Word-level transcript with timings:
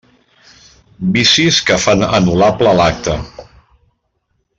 Vicis 1.17 1.59
que 1.67 1.77
fan 1.83 2.05
anul·lable 2.21 2.73
l'acte. 2.81 3.15